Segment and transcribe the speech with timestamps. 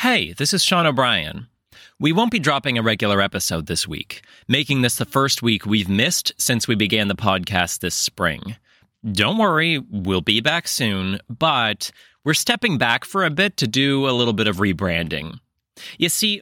[0.00, 1.48] Hey, this is Sean O'Brien.
[1.98, 5.90] We won't be dropping a regular episode this week, making this the first week we've
[5.90, 8.56] missed since we began the podcast this spring.
[9.12, 11.90] Don't worry, we'll be back soon, but
[12.24, 15.38] we're stepping back for a bit to do a little bit of rebranding.
[15.98, 16.40] You see,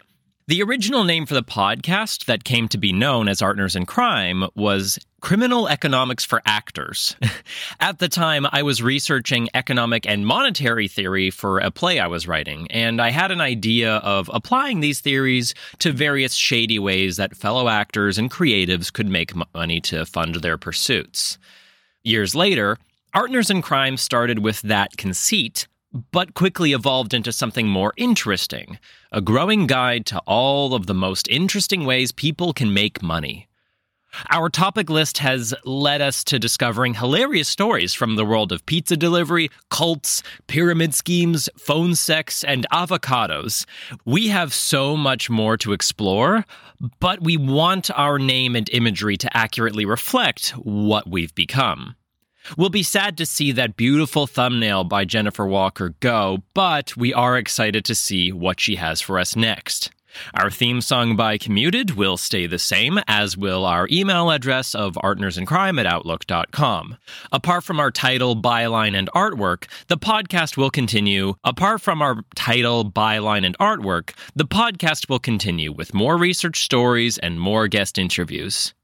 [0.48, 4.48] the original name for the podcast that came to be known as Partners in Crime
[4.54, 7.14] was Criminal Economics for Actors.
[7.80, 12.26] At the time, I was researching economic and monetary theory for a play I was
[12.26, 17.36] writing, and I had an idea of applying these theories to various shady ways that
[17.36, 21.36] fellow actors and creatives could make money to fund their pursuits.
[22.04, 22.78] Years later,
[23.12, 25.68] Partners in Crime started with that conceit,
[26.12, 28.78] but quickly evolved into something more interesting
[29.10, 33.48] a growing guide to all of the most interesting ways people can make money.
[34.30, 38.96] Our topic list has led us to discovering hilarious stories from the world of pizza
[38.96, 43.66] delivery, cults, pyramid schemes, phone sex, and avocados.
[44.04, 46.44] We have so much more to explore,
[47.00, 51.94] but we want our name and imagery to accurately reflect what we've become.
[52.56, 57.36] We'll be sad to see that beautiful thumbnail by Jennifer Walker go, but we are
[57.36, 59.90] excited to see what she has for us next.
[60.34, 64.94] Our theme song by Commuted will stay the same, as will our email address of
[64.94, 66.96] partnersincrime at outlook.com.
[67.30, 71.34] Apart from our title, byline, and artwork, the podcast will continue.
[71.44, 77.18] Apart from our title, byline, and artwork, the podcast will continue with more research stories
[77.18, 78.74] and more guest interviews.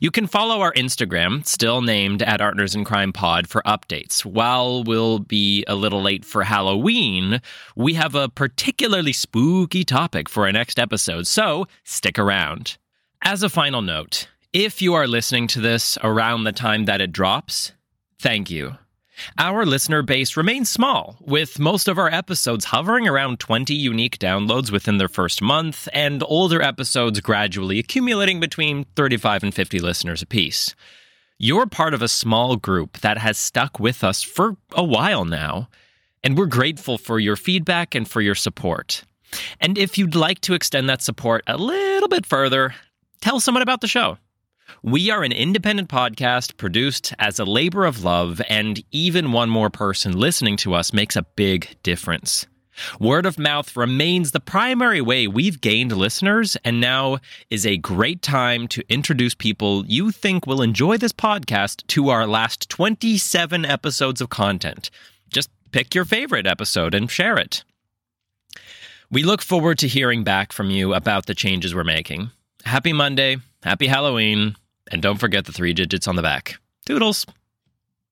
[0.00, 4.26] You can follow our Instagram, still named at Partners in Crime Pod, for updates.
[4.26, 7.40] While we'll be a little late for Halloween,
[7.74, 12.76] we have a particularly spooky topic for our next episode, so stick around.
[13.22, 17.10] As a final note, if you are listening to this around the time that it
[17.10, 17.72] drops,
[18.18, 18.76] thank you.
[19.38, 24.70] Our listener base remains small, with most of our episodes hovering around 20 unique downloads
[24.70, 30.74] within their first month, and older episodes gradually accumulating between 35 and 50 listeners apiece.
[31.38, 35.68] You're part of a small group that has stuck with us for a while now,
[36.22, 39.04] and we're grateful for your feedback and for your support.
[39.60, 42.74] And if you'd like to extend that support a little bit further,
[43.20, 44.18] tell someone about the show.
[44.82, 49.70] We are an independent podcast produced as a labor of love, and even one more
[49.70, 52.46] person listening to us makes a big difference.
[52.98, 57.18] Word of mouth remains the primary way we've gained listeners, and now
[57.50, 62.26] is a great time to introduce people you think will enjoy this podcast to our
[62.26, 64.90] last 27 episodes of content.
[65.30, 67.62] Just pick your favorite episode and share it.
[69.10, 72.30] We look forward to hearing back from you about the changes we're making.
[72.64, 74.56] Happy Monday, happy Halloween,
[74.92, 76.60] and don't forget the three digits on the back.
[76.86, 77.26] Toodles.